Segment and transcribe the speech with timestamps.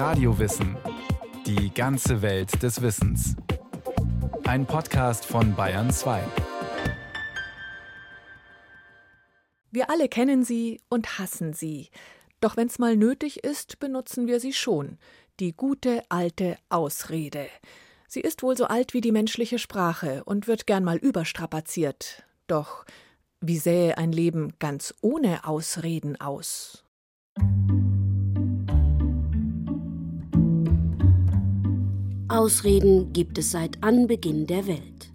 [0.00, 0.78] Radiowissen.
[1.44, 3.36] Die ganze Welt des Wissens.
[4.44, 6.22] Ein Podcast von Bayern 2.
[9.70, 11.90] Wir alle kennen sie und hassen sie.
[12.40, 14.96] Doch wenn's mal nötig ist, benutzen wir sie schon.
[15.38, 17.48] Die gute alte Ausrede.
[18.08, 22.24] Sie ist wohl so alt wie die menschliche Sprache und wird gern mal überstrapaziert.
[22.46, 22.86] Doch
[23.42, 26.86] wie sähe ein Leben ganz ohne Ausreden aus?
[32.30, 35.10] Ausreden gibt es seit Anbeginn der Welt.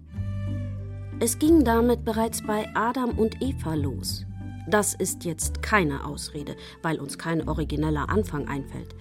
[1.18, 4.26] Es ging damit bereits bei Adam und Eva los.
[4.68, 8.94] Das ist jetzt keine Ausrede, weil uns kein origineller Anfang einfällt.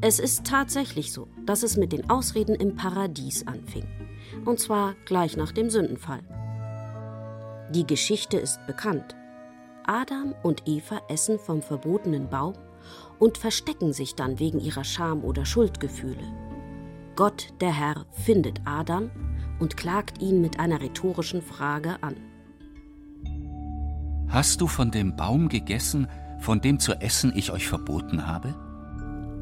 [0.00, 3.88] Es ist tatsächlich so, dass es mit den Ausreden im Paradies anfing.
[4.44, 6.22] Und zwar gleich nach dem Sündenfall.
[7.74, 9.16] Die Geschichte ist bekannt.
[9.86, 12.54] Adam und Eva essen vom verbotenen Baum
[13.18, 16.49] und verstecken sich dann wegen ihrer Scham oder Schuldgefühle.
[17.20, 19.10] Gott, der Herr, findet Adam
[19.58, 22.16] und klagt ihn mit einer rhetorischen Frage an.
[24.28, 26.06] Hast du von dem Baum gegessen,
[26.38, 28.54] von dem zu essen ich euch verboten habe?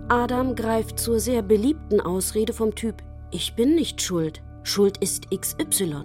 [0.09, 6.03] Adam greift zur sehr beliebten Ausrede vom Typ Ich bin nicht schuld, Schuld ist XY.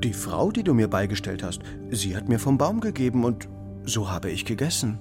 [0.00, 3.48] Die Frau, die du mir beigestellt hast, sie hat mir vom Baum gegeben und
[3.84, 4.98] so habe ich gegessen.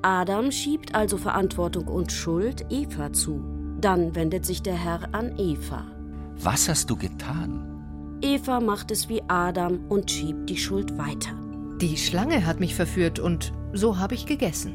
[0.00, 3.53] Adam schiebt also Verantwortung und Schuld Eva zu.
[3.84, 5.84] Dann wendet sich der Herr an Eva.
[6.38, 8.18] Was hast du getan?
[8.22, 11.34] Eva macht es wie Adam und schiebt die Schuld weiter.
[11.82, 14.72] Die Schlange hat mich verführt und so habe ich gegessen.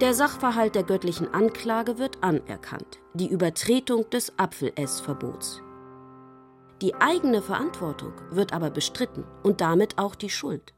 [0.00, 5.62] Der Sachverhalt der göttlichen Anklage wird anerkannt, die Übertretung des Apfelessverbots.
[6.82, 10.74] Die eigene Verantwortung wird aber bestritten und damit auch die Schuld.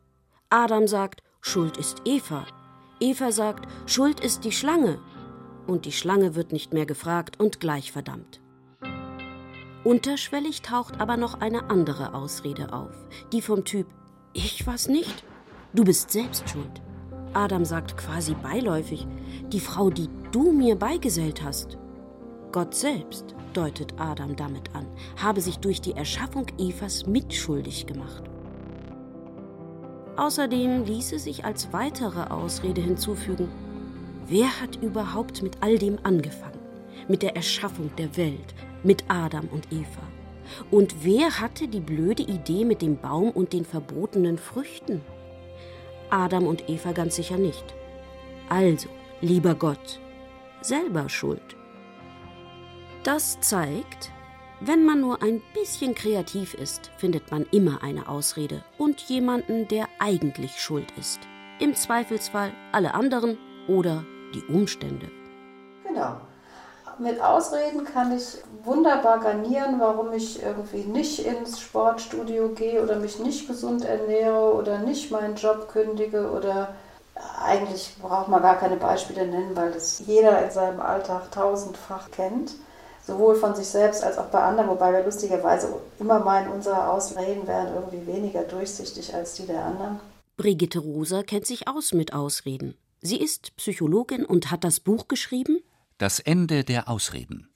[0.50, 2.44] Adam sagt, Schuld ist Eva.
[3.00, 4.98] Eva sagt, Schuld ist die Schlange
[5.66, 8.40] und die Schlange wird nicht mehr gefragt und gleich verdammt.
[9.84, 12.92] Unterschwellig taucht aber noch eine andere Ausrede auf,
[13.32, 13.86] die vom Typ
[14.32, 15.24] Ich war's nicht,
[15.74, 16.82] du bist selbst schuld.
[17.34, 19.06] Adam sagt quasi beiläufig,
[19.52, 21.78] die Frau, die du mir beigesellt hast.
[22.50, 24.86] Gott selbst, deutet Adam damit an,
[25.22, 28.24] habe sich durch die Erschaffung Evas mitschuldig gemacht.
[30.16, 33.48] Außerdem ließe sich als weitere Ausrede hinzufügen,
[34.28, 36.58] Wer hat überhaupt mit all dem angefangen?
[37.06, 40.02] Mit der Erschaffung der Welt, mit Adam und Eva?
[40.72, 45.00] Und wer hatte die blöde Idee mit dem Baum und den verbotenen Früchten?
[46.10, 47.64] Adam und Eva ganz sicher nicht.
[48.48, 48.88] Also,
[49.20, 50.00] lieber Gott,
[50.60, 51.56] selber schuld.
[53.04, 54.10] Das zeigt,
[54.60, 59.88] wenn man nur ein bisschen kreativ ist, findet man immer eine Ausrede und jemanden, der
[60.00, 61.20] eigentlich schuld ist.
[61.60, 63.38] Im Zweifelsfall alle anderen
[63.68, 64.04] oder
[64.36, 65.08] die Umstände.
[65.86, 66.16] Genau.
[66.98, 73.18] Mit Ausreden kann ich wunderbar garnieren, warum ich irgendwie nicht ins Sportstudio gehe oder mich
[73.18, 76.74] nicht gesund ernähre oder nicht meinen Job kündige oder
[77.44, 82.52] eigentlich braucht man gar keine Beispiele nennen, weil das jeder in seinem Alltag tausendfach kennt,
[83.06, 85.68] sowohl von sich selbst als auch bei anderen, wobei wir lustigerweise
[85.98, 90.00] immer meinen, unsere Ausreden wären irgendwie weniger durchsichtig als die der anderen.
[90.38, 92.76] Brigitte Rosa kennt sich aus mit Ausreden.
[93.06, 95.60] Sie ist Psychologin und hat das Buch geschrieben
[95.96, 97.48] Das Ende der Ausreden.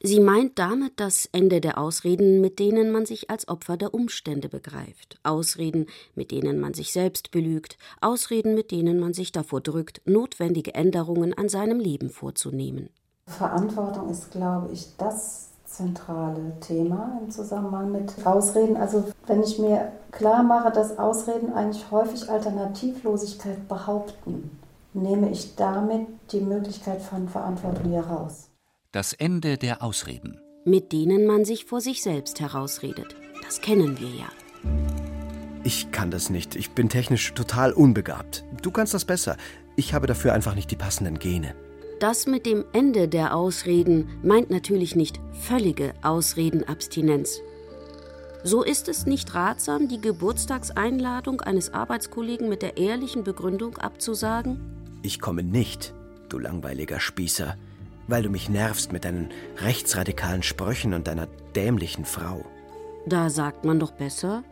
[0.00, 4.48] Sie meint damit das Ende der Ausreden, mit denen man sich als Opfer der Umstände
[4.48, 10.00] begreift, Ausreden, mit denen man sich selbst belügt, Ausreden, mit denen man sich davor drückt,
[10.04, 12.88] notwendige Änderungen an seinem Leben vorzunehmen.
[13.26, 18.76] Verantwortung ist, glaube ich, das zentrale Thema im Zusammenhang mit Ausreden.
[18.76, 24.60] Also wenn ich mir klar mache, dass Ausreden eigentlich häufig Alternativlosigkeit behaupten,
[24.94, 28.50] nehme ich damit die Möglichkeit von Verantwortung heraus.
[28.92, 30.40] Das Ende der Ausreden.
[30.64, 33.16] Mit denen man sich vor sich selbst herausredet.
[33.42, 34.28] Das kennen wir ja.
[35.64, 36.56] Ich kann das nicht.
[36.56, 38.44] Ich bin technisch total unbegabt.
[38.62, 39.36] Du kannst das besser.
[39.76, 41.54] Ich habe dafür einfach nicht die passenden Gene.
[42.00, 47.40] Das mit dem Ende der Ausreden meint natürlich nicht völlige Ausredenabstinenz.
[48.42, 55.20] So ist es nicht ratsam, die Geburtstagseinladung eines Arbeitskollegen mit der ehrlichen Begründung abzusagen, ich
[55.20, 55.94] komme nicht,
[56.30, 57.56] du langweiliger Spießer,
[58.08, 62.44] weil du mich nervst mit deinen rechtsradikalen Sprüchen und deiner dämlichen Frau.
[63.06, 64.42] Da sagt man doch besser.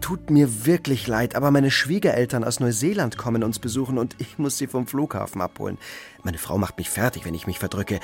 [0.00, 4.56] Tut mir wirklich leid, aber meine Schwiegereltern aus Neuseeland kommen uns besuchen und ich muss
[4.56, 5.76] sie vom Flughafen abholen.
[6.22, 8.00] Meine Frau macht mich fertig, wenn ich mich verdrücke.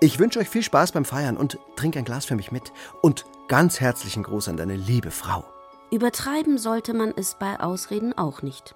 [0.00, 2.72] Ich wünsche euch viel Spaß beim Feiern und trink ein Glas für mich mit.
[3.00, 5.44] Und ganz herzlichen Gruß an deine liebe Frau.
[5.90, 8.74] Übertreiben sollte man es bei Ausreden auch nicht.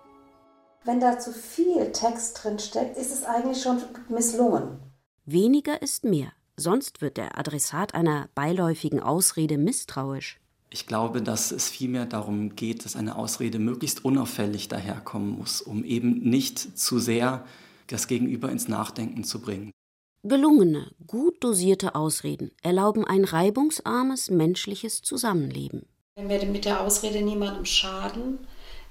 [0.85, 4.81] Wenn da zu viel Text drin steckt, ist es eigentlich schon misslungen.
[5.25, 10.41] Weniger ist mehr, sonst wird der Adressat einer beiläufigen Ausrede misstrauisch.
[10.71, 15.85] Ich glaube, dass es vielmehr darum geht, dass eine Ausrede möglichst unauffällig daherkommen muss, um
[15.85, 17.45] eben nicht zu sehr
[17.87, 19.71] das Gegenüber ins Nachdenken zu bringen.
[20.25, 25.87] Gelungene, gut dosierte Ausreden erlauben ein reibungsarmes menschliches Zusammenleben.
[26.17, 28.39] Wenn wir mit der Ausrede niemandem schaden,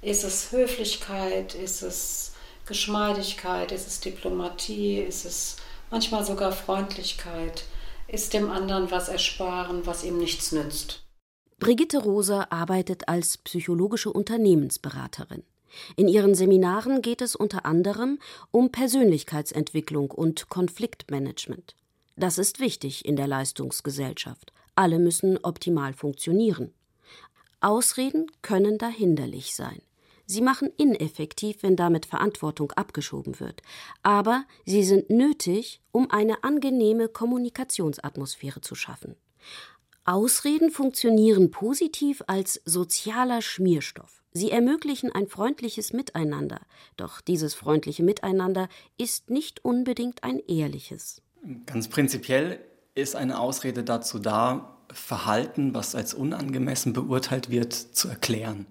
[0.01, 2.33] ist es Höflichkeit, ist es
[2.65, 5.57] Geschmeidigkeit, ist es Diplomatie, ist es
[5.89, 7.65] manchmal sogar Freundlichkeit,
[8.07, 11.03] ist dem anderen was ersparen, was ihm nichts nützt.
[11.59, 15.43] Brigitte Roser arbeitet als psychologische Unternehmensberaterin.
[15.95, 18.19] In ihren Seminaren geht es unter anderem
[18.49, 21.75] um Persönlichkeitsentwicklung und Konfliktmanagement.
[22.17, 24.51] Das ist wichtig in der Leistungsgesellschaft.
[24.75, 26.73] Alle müssen optimal funktionieren.
[27.61, 29.81] Ausreden können da hinderlich sein.
[30.25, 33.61] Sie machen ineffektiv, wenn damit Verantwortung abgeschoben wird.
[34.03, 39.15] Aber sie sind nötig, um eine angenehme Kommunikationsatmosphäre zu schaffen.
[40.03, 44.23] Ausreden funktionieren positiv als sozialer Schmierstoff.
[44.33, 46.61] Sie ermöglichen ein freundliches Miteinander.
[46.97, 51.21] Doch dieses freundliche Miteinander ist nicht unbedingt ein ehrliches.
[51.65, 52.59] Ganz prinzipiell
[52.95, 58.65] ist eine Ausrede dazu da, Verhalten, was als unangemessen beurteilt wird, zu erklären.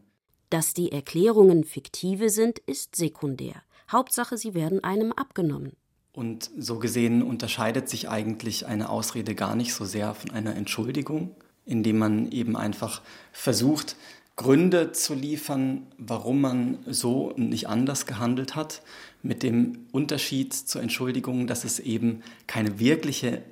[0.50, 3.62] Dass die Erklärungen fiktive sind, ist sekundär.
[3.90, 5.72] Hauptsache, sie werden einem abgenommen.
[6.12, 11.36] Und so gesehen unterscheidet sich eigentlich eine Ausrede gar nicht so sehr von einer Entschuldigung,
[11.64, 13.00] indem man eben einfach
[13.32, 13.96] versucht,
[14.34, 18.82] Gründe zu liefern, warum man so und nicht anders gehandelt hat,
[19.22, 23.42] mit dem Unterschied zur Entschuldigung, dass es eben keine wirkliche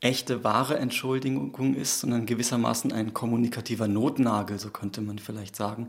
[0.00, 5.88] echte, wahre Entschuldigung ist, sondern gewissermaßen ein kommunikativer Notnagel, so könnte man vielleicht sagen,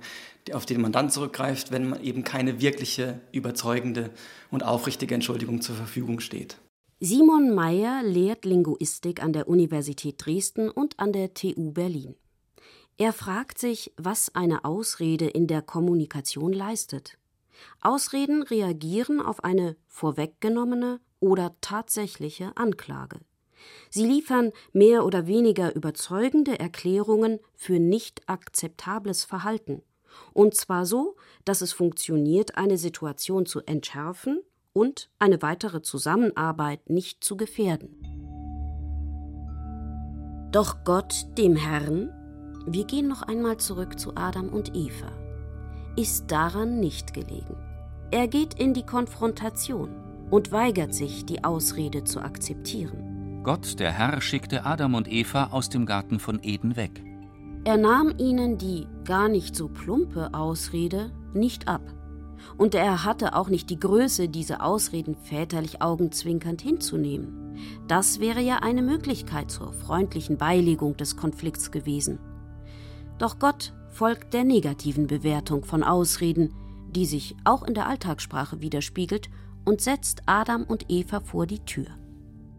[0.54, 4.12] auf den man dann zurückgreift, wenn man eben keine wirkliche, überzeugende
[4.50, 6.58] und aufrichtige Entschuldigung zur Verfügung steht.
[7.00, 12.16] Simon Meyer lehrt Linguistik an der Universität Dresden und an der TU Berlin.
[12.98, 17.20] Er fragt sich, was eine Ausrede in der Kommunikation leistet.
[17.82, 23.20] Ausreden reagieren auf eine vorweggenommene oder tatsächliche Anklage.
[23.90, 29.82] Sie liefern mehr oder weniger überzeugende Erklärungen für nicht akzeptables Verhalten,
[30.34, 31.16] und zwar so,
[31.46, 34.42] dass es funktioniert, eine Situation zu entschärfen
[34.74, 38.18] und eine weitere Zusammenarbeit nicht zu gefährden.
[40.52, 42.14] Doch Gott, dem Herrn,
[42.66, 45.12] wir gehen noch einmal zurück zu Adam und Eva,
[45.96, 47.56] ist daran nicht gelegen.
[48.12, 49.90] Er geht in die Konfrontation
[50.30, 53.07] und weigert sich, die Ausrede zu akzeptieren.
[53.48, 57.02] Gott, der Herr, schickte Adam und Eva aus dem Garten von Eden weg.
[57.64, 61.80] Er nahm ihnen die gar nicht so plumpe Ausrede nicht ab.
[62.58, 67.56] Und er hatte auch nicht die Größe, diese Ausreden väterlich augenzwinkernd hinzunehmen.
[67.88, 72.20] Das wäre ja eine Möglichkeit zur freundlichen Beilegung des Konflikts gewesen.
[73.18, 76.54] Doch Gott folgt der negativen Bewertung von Ausreden,
[76.90, 79.30] die sich auch in der Alltagssprache widerspiegelt,
[79.64, 81.88] und setzt Adam und Eva vor die Tür.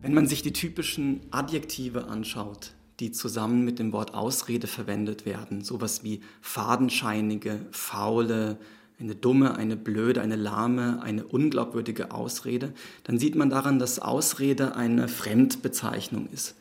[0.00, 5.62] Wenn man sich die typischen Adjektive anschaut, die zusammen mit dem Wort Ausrede verwendet werden,
[5.62, 8.58] sowas wie fadenscheinige, faule,
[9.00, 12.72] eine dumme, eine blöde, eine lahme, eine unglaubwürdige Ausrede,
[13.04, 16.56] dann sieht man daran, dass Ausrede eine Fremdbezeichnung ist.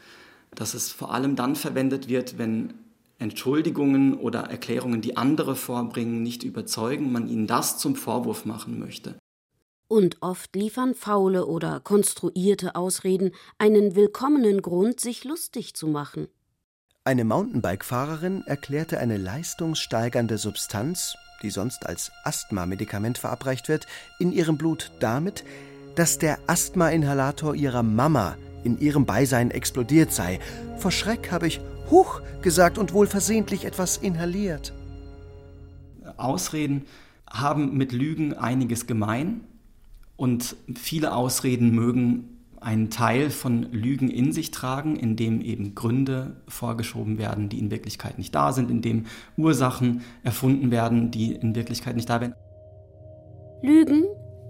[0.54, 2.74] Dass es vor allem dann verwendet wird, wenn
[3.20, 9.16] Entschuldigungen oder Erklärungen, die andere vorbringen, nicht überzeugen, man ihnen das zum Vorwurf machen möchte.
[9.88, 16.28] Und oft liefern faule oder konstruierte Ausreden einen willkommenen Grund, sich lustig zu machen.
[17.06, 23.88] Eine Mountainbike-Fahrerin erklärte eine leistungssteigernde Substanz, die sonst als Asthma-Medikament verabreicht wird,
[24.20, 25.46] in ihrem Blut damit,
[25.96, 30.40] dass der Asthma-Inhalator ihrer Mama in ihrem Beisein explodiert sei.
[30.78, 34.74] Vor Schreck habe ich Huch gesagt und wohl versehentlich etwas inhaliert.
[36.18, 36.86] Ausreden
[37.30, 39.47] haben mit Lügen einiges gemein.
[40.18, 46.38] Und viele Ausreden mögen einen Teil von Lügen in sich tragen, in dem eben Gründe
[46.48, 49.06] vorgeschoben werden, die in Wirklichkeit nicht da sind, in dem
[49.38, 52.36] Ursachen erfunden werden, die in Wirklichkeit nicht da sind.
[53.62, 54.06] Lügen,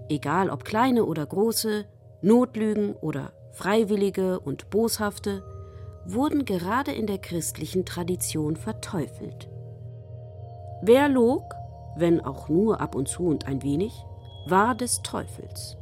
[0.08, 1.84] egal ob kleine oder große,
[2.22, 5.42] Notlügen oder freiwillige und boshafte,
[6.06, 9.48] wurden gerade in der christlichen Tradition verteufelt.
[10.82, 11.42] Wer log,
[11.96, 13.92] wenn auch nur ab und zu und ein wenig,
[14.50, 15.76] war des Teufels.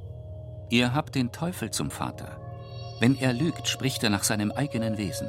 [0.71, 2.41] Ihr habt den Teufel zum Vater.
[3.01, 5.29] Wenn er lügt, spricht er nach seinem eigenen Wesen,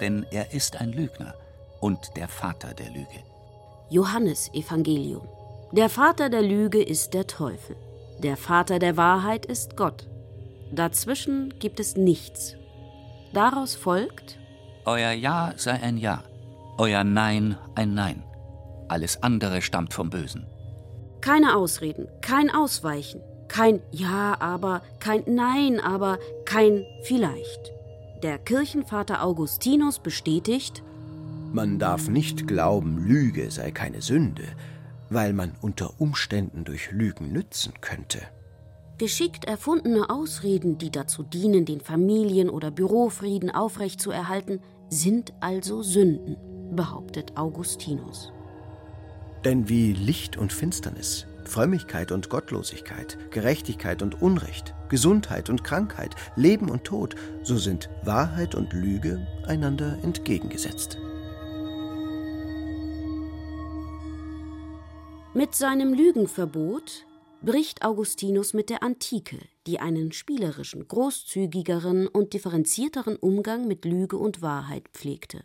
[0.00, 1.34] denn er ist ein Lügner
[1.80, 3.22] und der Vater der Lüge.
[3.90, 5.28] Johannes Evangelium.
[5.72, 7.76] Der Vater der Lüge ist der Teufel.
[8.18, 10.08] Der Vater der Wahrheit ist Gott.
[10.72, 12.56] Dazwischen gibt es nichts.
[13.32, 14.38] Daraus folgt,
[14.84, 16.22] Euer Ja sei ein Ja,
[16.78, 18.22] euer Nein ein Nein.
[18.88, 20.46] Alles andere stammt vom Bösen.
[21.20, 27.72] Keine Ausreden, kein Ausweichen, kein Ja, aber, kein Nein, aber, kein Vielleicht.
[28.22, 30.82] Der Kirchenvater Augustinus bestätigt,
[31.52, 34.44] Man darf nicht glauben, Lüge sei keine Sünde,
[35.08, 38.20] weil man unter Umständen durch Lügen nützen könnte.
[38.98, 44.60] Geschickt erfundene Ausreden, die dazu dienen, den Familien- oder Bürofrieden aufrechtzuerhalten,
[44.90, 46.36] sind also Sünden,
[46.74, 48.32] behauptet Augustinus.
[49.44, 56.70] Denn wie Licht und Finsternis, Frömmigkeit und Gottlosigkeit, Gerechtigkeit und Unrecht, Gesundheit und Krankheit, Leben
[56.70, 60.98] und Tod, so sind Wahrheit und Lüge einander entgegengesetzt.
[65.34, 67.06] Mit seinem Lügenverbot
[67.42, 74.42] bricht Augustinus mit der Antike, die einen spielerischen, großzügigeren und differenzierteren Umgang mit Lüge und
[74.42, 75.44] Wahrheit pflegte.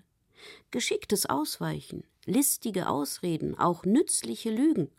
[0.71, 4.89] Geschicktes Ausweichen, listige Ausreden, auch nützliche Lügen,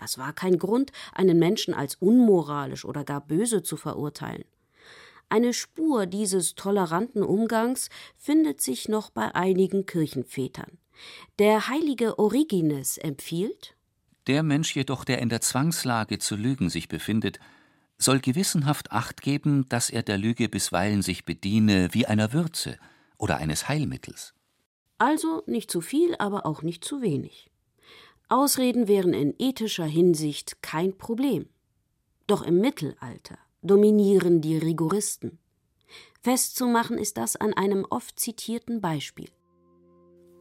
[0.00, 4.44] das war kein Grund, einen Menschen als unmoralisch oder gar böse zu verurteilen.
[5.28, 10.78] Eine Spur dieses toleranten Umgangs findet sich noch bei einigen Kirchenvätern.
[11.38, 13.76] Der heilige Origenes empfiehlt,
[14.26, 17.38] Der Mensch jedoch, der in der Zwangslage zu lügen sich befindet,
[17.96, 22.78] soll gewissenhaft Acht geben, dass er der Lüge bisweilen sich bediene wie einer Würze
[23.18, 24.34] oder eines Heilmittels.
[25.00, 27.50] Also nicht zu viel, aber auch nicht zu wenig.
[28.28, 31.48] Ausreden wären in ethischer Hinsicht kein Problem.
[32.26, 35.38] Doch im Mittelalter dominieren die Rigoristen.
[36.20, 39.30] Festzumachen ist das an einem oft zitierten Beispiel.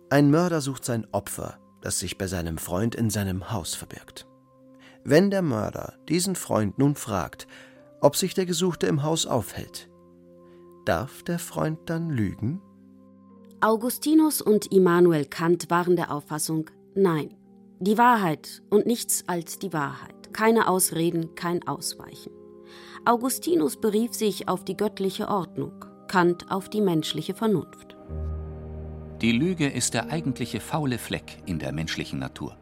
[0.09, 4.27] Ein Mörder sucht sein Opfer, das sich bei seinem Freund in seinem Haus verbirgt.
[5.05, 7.47] Wenn der Mörder diesen Freund nun fragt,
[8.01, 9.89] ob sich der Gesuchte im Haus aufhält,
[10.83, 12.61] darf der Freund dann lügen?
[13.61, 17.33] Augustinus und Immanuel Kant waren der Auffassung, nein,
[17.81, 22.31] die Wahrheit und nichts als die Wahrheit, keine Ausreden, kein Ausweichen.
[23.03, 25.73] Augustinus berief sich auf die göttliche Ordnung,
[26.07, 27.97] Kant auf die menschliche Vernunft.
[29.21, 32.55] Die Lüge ist der eigentliche faule Fleck in der menschlichen Natur.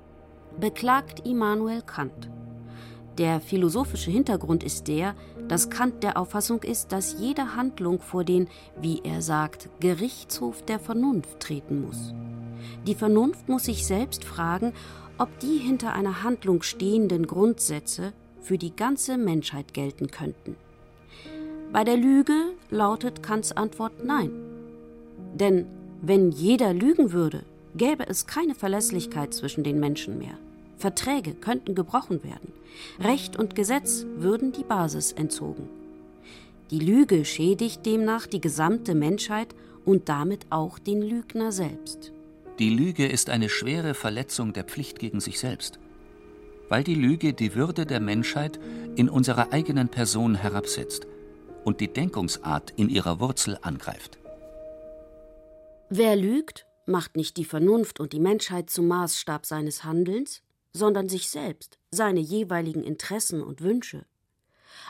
[0.59, 2.31] beklagt Immanuel Kant.
[3.17, 5.15] Der philosophische Hintergrund ist der,
[5.47, 8.47] dass Kant der Auffassung ist, dass jede Handlung vor den,
[8.79, 12.13] wie er sagt, Gerichtshof der Vernunft treten muss.
[12.85, 14.73] Die Vernunft muss sich selbst fragen,
[15.17, 20.55] ob die hinter einer Handlung stehenden Grundsätze für die ganze Menschheit gelten könnten.
[21.73, 24.31] Bei der Lüge lautet Kants Antwort Nein.
[25.33, 25.65] Denn
[26.01, 27.43] wenn jeder lügen würde,
[27.75, 30.37] gäbe es keine Verlässlichkeit zwischen den Menschen mehr.
[30.77, 32.53] Verträge könnten gebrochen werden.
[32.99, 35.67] Recht und Gesetz würden die Basis entzogen.
[36.69, 39.55] Die Lüge schädigt demnach die gesamte Menschheit
[39.85, 42.11] und damit auch den Lügner selbst.
[42.59, 45.79] Die Lüge ist eine schwere Verletzung der Pflicht gegen sich selbst,
[46.69, 48.59] weil die Lüge die Würde der Menschheit
[48.95, 51.07] in unserer eigenen Person herabsetzt
[51.63, 54.17] und die Denkungsart in ihrer Wurzel angreift.
[55.89, 60.41] Wer lügt, macht nicht die Vernunft und die Menschheit zum Maßstab seines Handelns,
[60.73, 64.05] sondern sich selbst, seine jeweiligen Interessen und Wünsche.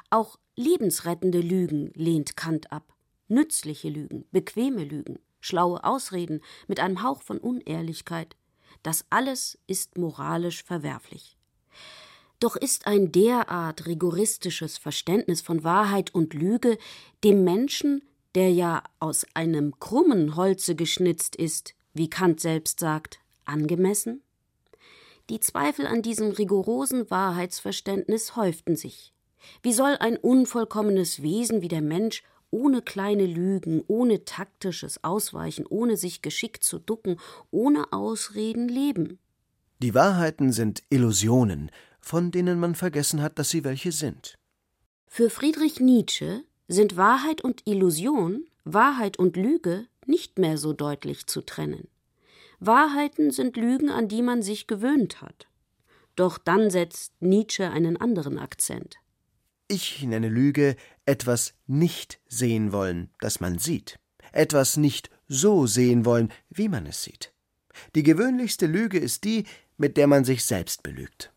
[0.10, 2.94] Auch lebensrettende Lügen lehnt Kant ab.
[3.28, 8.36] Nützliche Lügen, bequeme Lügen, schlaue Ausreden mit einem Hauch von Unehrlichkeit.
[8.84, 11.38] Das alles ist moralisch verwerflich.
[12.40, 16.78] Doch ist ein derart rigoristisches Verständnis von Wahrheit und Lüge
[17.24, 18.04] dem Menschen,
[18.36, 24.22] der ja aus einem krummen Holze geschnitzt ist, wie Kant selbst sagt, angemessen?
[25.30, 29.14] Die Zweifel an diesem rigorosen Wahrheitsverständnis häuften sich.
[29.62, 35.98] Wie soll ein unvollkommenes Wesen wie der Mensch ohne kleine Lügen, ohne taktisches Ausweichen, ohne
[35.98, 37.20] sich geschickt zu ducken,
[37.52, 39.20] ohne Ausreden leben?
[39.80, 44.36] Die Wahrheiten sind Illusionen, von denen man vergessen hat, dass sie welche sind.
[45.08, 51.42] Für Friedrich Nietzsche sind Wahrheit und Illusion, Wahrheit und Lüge nicht mehr so deutlich zu
[51.42, 51.90] trennen.
[52.60, 55.48] Wahrheiten sind Lügen, an die man sich gewöhnt hat.
[56.16, 58.98] Doch dann setzt Nietzsche einen anderen Akzent.
[59.68, 64.00] Ich nenne Lüge etwas nicht sehen wollen, das man sieht.
[64.32, 67.34] Etwas nicht so sehen wollen, wie man es sieht.
[67.96, 69.46] Die gewöhnlichste Lüge ist die,
[69.78, 71.32] mit der man sich selbst belügt.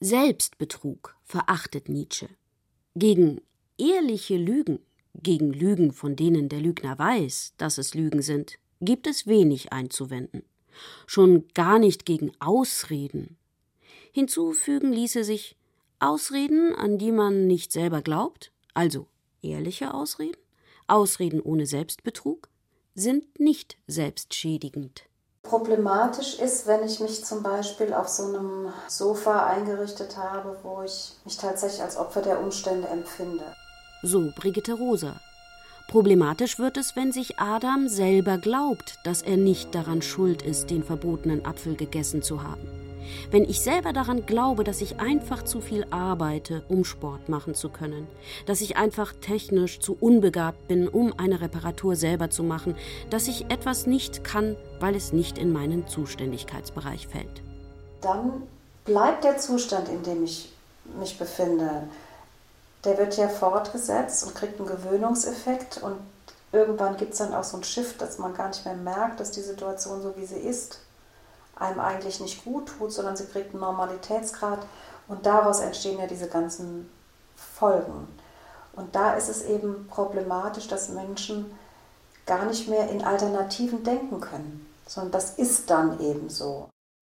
[0.00, 2.28] Selbstbetrug verachtet Nietzsche.
[2.94, 3.40] Gegen
[3.78, 4.78] ehrliche Lügen,
[5.14, 10.42] gegen Lügen, von denen der Lügner weiß, dass es Lügen sind, gibt es wenig einzuwenden.
[11.06, 13.36] Schon gar nicht gegen Ausreden.
[14.12, 15.56] Hinzufügen ließe sich,
[15.98, 19.06] Ausreden, an die man nicht selber glaubt, also
[19.42, 20.40] ehrliche Ausreden,
[20.86, 22.48] Ausreden ohne Selbstbetrug,
[22.94, 25.04] sind nicht selbstschädigend.
[25.42, 31.12] Problematisch ist, wenn ich mich zum Beispiel auf so einem Sofa eingerichtet habe, wo ich
[31.24, 33.44] mich tatsächlich als Opfer der Umstände empfinde.
[34.02, 35.20] So Brigitte Rosa.
[35.90, 40.84] Problematisch wird es, wenn sich Adam selber glaubt, dass er nicht daran schuld ist, den
[40.84, 42.60] verbotenen Apfel gegessen zu haben.
[43.32, 47.70] Wenn ich selber daran glaube, dass ich einfach zu viel arbeite, um Sport machen zu
[47.70, 48.06] können,
[48.46, 52.76] dass ich einfach technisch zu unbegabt bin, um eine Reparatur selber zu machen,
[53.10, 57.42] dass ich etwas nicht kann, weil es nicht in meinen Zuständigkeitsbereich fällt.
[58.00, 58.44] Dann
[58.84, 60.50] bleibt der Zustand, in dem ich
[61.00, 61.82] mich befinde,
[62.84, 65.96] der wird ja fortgesetzt und kriegt einen Gewöhnungseffekt und
[66.52, 69.30] irgendwann gibt es dann auch so ein Shift, dass man gar nicht mehr merkt, dass
[69.30, 70.80] die Situation so wie sie ist,
[71.56, 74.60] einem eigentlich nicht gut tut, sondern sie kriegt einen Normalitätsgrad
[75.08, 76.90] und daraus entstehen ja diese ganzen
[77.36, 78.08] Folgen.
[78.72, 81.46] Und da ist es eben problematisch, dass Menschen
[82.26, 86.70] gar nicht mehr in Alternativen denken können, sondern das ist dann eben so.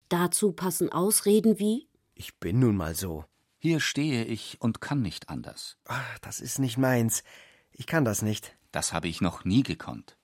[0.08, 3.24] Dazu passen Ausreden wie Ich bin nun mal so.
[3.64, 5.78] Hier stehe ich und kann nicht anders.
[5.88, 7.24] Ach, das ist nicht meins.
[7.72, 8.54] Ich kann das nicht.
[8.72, 10.18] Das habe ich noch nie gekonnt.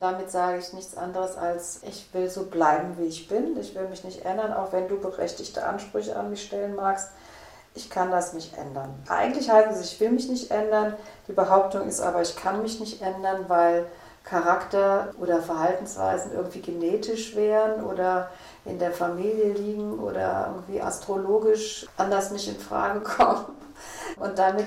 [0.00, 3.56] Damit sage ich nichts anderes als, ich will so bleiben, wie ich bin.
[3.60, 7.10] Ich will mich nicht ändern, auch wenn du berechtigte Ansprüche an mich stellen magst.
[7.76, 8.92] Ich kann das nicht ändern.
[9.06, 10.96] Eigentlich heißt es, ich will mich nicht ändern.
[11.28, 13.86] Die Behauptung ist aber, ich kann mich nicht ändern, weil
[14.24, 18.30] Charakter oder Verhaltensweisen irgendwie genetisch wären oder
[18.64, 23.44] in der Familie liegen oder irgendwie astrologisch anders nicht in Frage kommen.
[24.18, 24.66] Und damit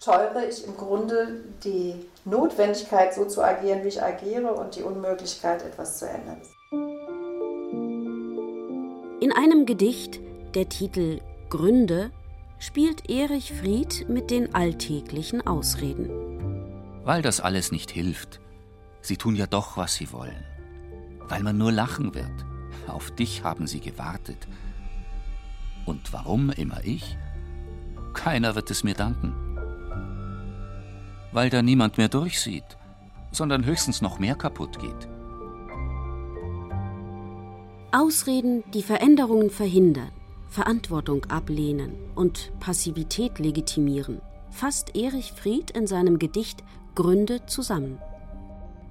[0.00, 5.62] teure ich im Grunde die Notwendigkeit, so zu agieren, wie ich agiere und die Unmöglichkeit,
[5.64, 6.40] etwas zu ändern.
[9.20, 10.20] In einem Gedicht,
[10.54, 12.10] der Titel Gründe,
[12.58, 16.10] spielt Erich Fried mit den alltäglichen Ausreden.
[17.04, 18.41] Weil das alles nicht hilft.
[19.02, 20.44] Sie tun ja doch, was sie wollen.
[21.28, 22.46] Weil man nur lachen wird.
[22.86, 24.48] Auf dich haben sie gewartet.
[25.84, 27.18] Und warum immer ich?
[28.14, 29.34] Keiner wird es mir danken.
[31.32, 32.76] Weil da niemand mehr durchsieht,
[33.32, 35.08] sondern höchstens noch mehr kaputt geht.
[37.90, 40.12] Ausreden, die Veränderungen verhindern,
[40.48, 46.62] Verantwortung ablehnen und Passivität legitimieren, fasst Erich Fried in seinem Gedicht
[46.94, 47.98] Gründe zusammen.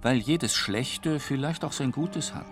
[0.01, 2.47] Weil jedes Schlechte vielleicht auch sein Gutes hat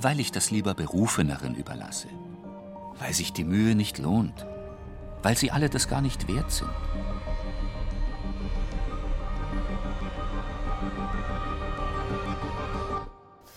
[0.00, 2.08] weil ich das lieber Berufeneren überlasse,
[2.98, 4.46] weil sich die Mühe nicht lohnt,
[5.22, 6.70] weil sie alle das gar nicht wert sind.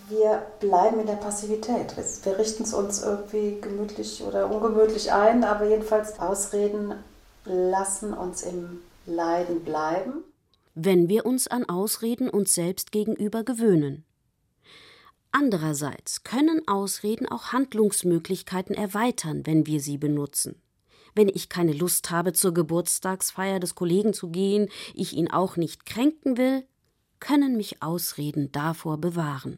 [0.09, 1.95] Wir bleiben in der Passivität.
[2.23, 6.93] Wir richten es uns irgendwie gemütlich oder ungemütlich ein, aber jedenfalls Ausreden
[7.45, 10.23] lassen uns im Leiden bleiben.
[10.73, 14.05] Wenn wir uns an Ausreden uns selbst gegenüber gewöhnen.
[15.31, 20.61] Andererseits können Ausreden auch Handlungsmöglichkeiten erweitern, wenn wir sie benutzen.
[21.13, 25.85] Wenn ich keine Lust habe, zur Geburtstagsfeier des Kollegen zu gehen, ich ihn auch nicht
[25.85, 26.65] kränken will,
[27.19, 29.57] können mich Ausreden davor bewahren.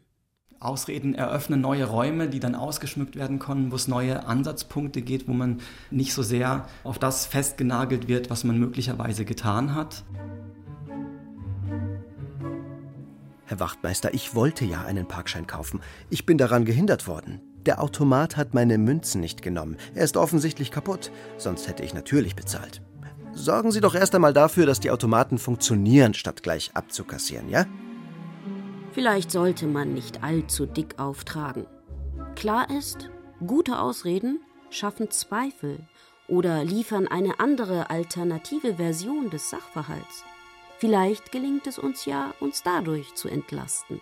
[0.60, 5.32] Ausreden eröffnen neue Räume, die dann ausgeschmückt werden können, wo es neue Ansatzpunkte geht, wo
[5.32, 10.04] man nicht so sehr auf das festgenagelt wird, was man möglicherweise getan hat.
[13.46, 15.80] Herr Wachtmeister, ich wollte ja einen Parkschein kaufen.
[16.08, 17.40] Ich bin daran gehindert worden.
[17.66, 19.76] Der Automat hat meine Münzen nicht genommen.
[19.94, 21.10] Er ist offensichtlich kaputt.
[21.36, 22.82] Sonst hätte ich natürlich bezahlt.
[23.32, 27.66] Sorgen Sie doch erst einmal dafür, dass die Automaten funktionieren, statt gleich abzukassieren, ja?
[28.92, 31.66] Vielleicht sollte man nicht allzu dick auftragen.
[32.36, 33.10] Klar ist,
[33.44, 35.80] gute Ausreden schaffen Zweifel
[36.28, 40.24] oder liefern eine andere alternative Version des Sachverhalts.
[40.78, 44.00] Vielleicht gelingt es uns ja, uns dadurch zu entlasten.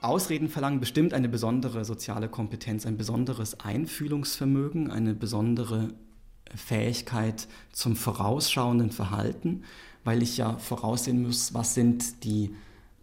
[0.00, 5.88] Ausreden verlangen bestimmt eine besondere soziale Kompetenz, ein besonderes Einfühlungsvermögen, eine besondere
[6.54, 9.64] Fähigkeit zum vorausschauenden Verhalten,
[10.04, 12.54] weil ich ja voraussehen muss, was sind die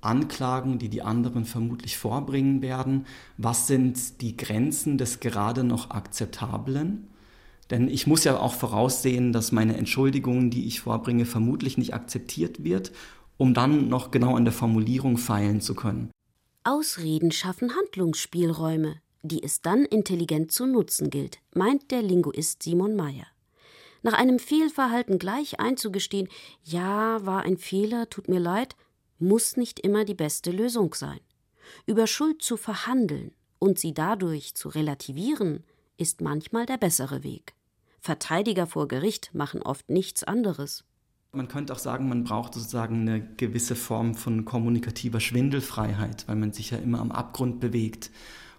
[0.01, 3.05] Anklagen, die die anderen vermutlich vorbringen werden,
[3.37, 7.07] was sind die Grenzen des gerade noch Akzeptablen
[7.73, 12.63] denn ich muss ja auch voraussehen, dass meine Entschuldigung, die ich vorbringe, vermutlich nicht akzeptiert
[12.63, 12.91] wird,
[13.38, 16.12] um dann noch genau an der Formulierung feilen zu können.
[16.63, 23.25] Ausreden schaffen Handlungsspielräume, die es dann intelligent zu nutzen gilt, meint der Linguist Simon Mayer.
[24.03, 26.27] Nach einem Fehlverhalten gleich einzugestehen,
[26.63, 28.75] ja, war ein Fehler, tut mir leid,
[29.17, 31.21] muss nicht immer die beste Lösung sein.
[31.88, 35.63] Über Schuld zu verhandeln und sie dadurch zu relativieren,
[35.97, 37.55] ist manchmal der bessere Weg.
[38.03, 40.83] Verteidiger vor Gericht machen oft nichts anderes.
[41.31, 46.51] Man könnte auch sagen, man braucht sozusagen eine gewisse Form von kommunikativer Schwindelfreiheit, weil man
[46.51, 48.11] sich ja immer am Abgrund bewegt.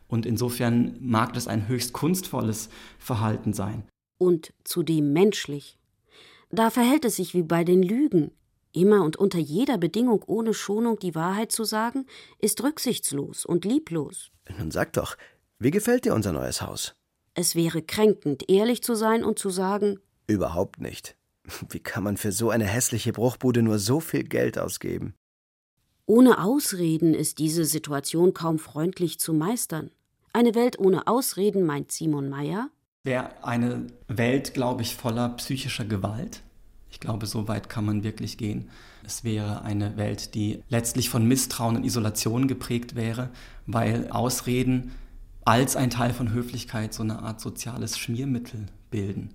[0.08, 3.84] Und insofern mag das ein höchst kunstvolles Verhalten sein.
[4.16, 5.78] Und zudem menschlich.
[6.50, 8.30] Da verhält es sich wie bei den Lügen.
[8.72, 12.06] Immer und unter jeder Bedingung ohne Schonung die Wahrheit zu sagen,
[12.38, 14.30] ist rücksichtslos und lieblos.
[14.58, 15.18] Nun sag doch,
[15.58, 16.94] wie gefällt dir unser neues Haus?
[17.34, 21.16] Es wäre kränkend, ehrlich zu sein und zu sagen Überhaupt nicht.
[21.70, 25.14] Wie kann man für so eine hässliche Bruchbude nur so viel Geld ausgeben?
[26.06, 29.90] Ohne Ausreden ist diese Situation kaum freundlich zu meistern.
[30.32, 32.68] Eine Welt ohne Ausreden, meint Simon Meyer,
[33.04, 36.42] wäre eine Welt, glaube ich, voller psychischer Gewalt.
[36.90, 38.70] Ich glaube, so weit kann man wirklich gehen.
[39.04, 43.30] Es wäre eine Welt, die letztlich von Misstrauen und Isolation geprägt wäre,
[43.66, 44.92] weil Ausreden
[45.44, 49.30] als ein Teil von Höflichkeit so eine Art soziales Schmiermittel bilden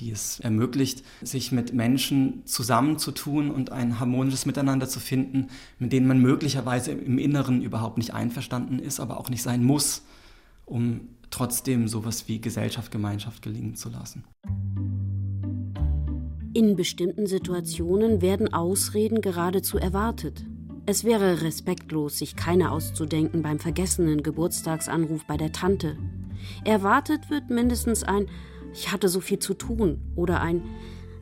[0.00, 6.06] die es ermöglicht, sich mit Menschen zusammenzutun und ein harmonisches Miteinander zu finden, mit denen
[6.06, 10.02] man möglicherweise im Inneren überhaupt nicht einverstanden ist, aber auch nicht sein muss,
[10.64, 14.24] um trotzdem sowas wie Gesellschaft, Gemeinschaft gelingen zu lassen.
[16.52, 20.44] In bestimmten Situationen werden Ausreden geradezu erwartet.
[20.86, 25.96] Es wäre respektlos, sich keine auszudenken beim vergessenen Geburtstagsanruf bei der Tante.
[26.64, 28.26] Erwartet wird mindestens ein
[28.72, 30.62] ich hatte so viel zu tun oder ein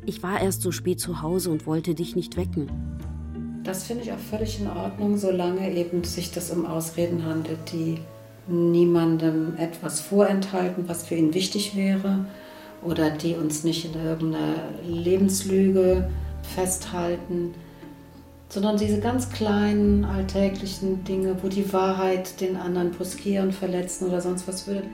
[0.06, 2.70] Ich war erst so spät zu Hause und wollte dich nicht wecken.
[3.62, 7.98] Das finde ich auch völlig in Ordnung, solange eben sich das um Ausreden handelt, die
[8.46, 12.24] niemandem etwas vorenthalten, was für ihn wichtig wäre
[12.82, 14.54] oder die uns nicht in irgendeiner
[14.86, 16.08] Lebenslüge
[16.54, 17.52] festhalten,
[18.48, 24.48] sondern diese ganz kleinen alltäglichen Dinge, wo die Wahrheit den anderen bruskieren, verletzen oder sonst
[24.48, 24.88] was würde.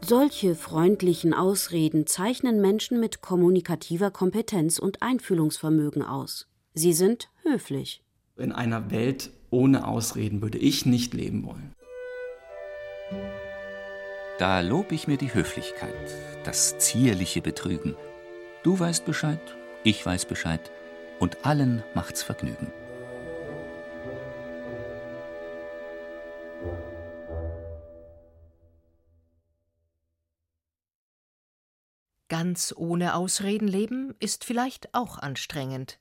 [0.00, 6.46] Solche freundlichen Ausreden zeichnen Menschen mit kommunikativer Kompetenz und Einfühlungsvermögen aus.
[6.74, 8.02] Sie sind höflich.
[8.36, 11.72] In einer Welt ohne Ausreden würde ich nicht leben wollen.
[14.38, 15.94] Da lob ich mir die Höflichkeit,
[16.44, 17.94] das zierliche Betrügen.
[18.64, 19.40] Du weißt Bescheid,
[19.84, 20.72] ich weiß Bescheid,
[21.18, 22.72] und allen macht's Vergnügen.
[32.28, 35.98] Ganz ohne Ausreden leben ist vielleicht auch anstrengend.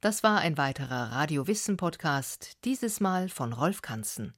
[0.00, 4.34] Das war ein weiterer Radio-Wissen-Podcast, dieses Mal von Rolf Kanzen.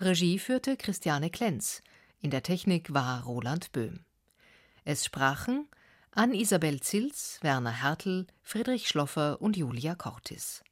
[0.00, 1.82] Regie führte Christiane Klenz.
[2.20, 4.04] In der Technik war Roland Böhm.
[4.84, 5.68] Es sprachen
[6.18, 10.62] Ann-Isabel Zils, Werner Hertel, Friedrich Schloffer und Julia Cortis.